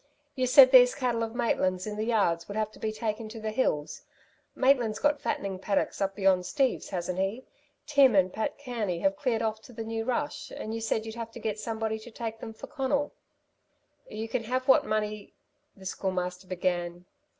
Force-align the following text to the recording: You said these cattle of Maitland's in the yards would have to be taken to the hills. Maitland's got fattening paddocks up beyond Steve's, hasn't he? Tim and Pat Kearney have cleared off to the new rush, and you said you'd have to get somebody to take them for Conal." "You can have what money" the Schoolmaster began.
You 0.33 0.47
said 0.47 0.71
these 0.71 0.95
cattle 0.95 1.21
of 1.21 1.35
Maitland's 1.35 1.85
in 1.85 1.95
the 1.95 2.05
yards 2.05 2.47
would 2.47 2.57
have 2.57 2.71
to 2.71 2.79
be 2.79 2.91
taken 2.91 3.29
to 3.29 3.39
the 3.39 3.51
hills. 3.51 4.01
Maitland's 4.55 4.97
got 4.97 5.21
fattening 5.21 5.59
paddocks 5.59 6.01
up 6.01 6.15
beyond 6.15 6.47
Steve's, 6.47 6.89
hasn't 6.89 7.19
he? 7.19 7.45
Tim 7.85 8.15
and 8.15 8.33
Pat 8.33 8.57
Kearney 8.57 8.97
have 9.01 9.15
cleared 9.15 9.43
off 9.43 9.61
to 9.61 9.73
the 9.73 9.83
new 9.83 10.03
rush, 10.03 10.49
and 10.49 10.73
you 10.73 10.81
said 10.81 11.05
you'd 11.05 11.13
have 11.13 11.29
to 11.33 11.39
get 11.39 11.59
somebody 11.59 11.99
to 11.99 12.09
take 12.09 12.39
them 12.39 12.51
for 12.51 12.65
Conal." 12.65 13.13
"You 14.09 14.27
can 14.27 14.45
have 14.45 14.67
what 14.67 14.87
money" 14.87 15.35
the 15.77 15.85
Schoolmaster 15.85 16.47
began. 16.47 17.05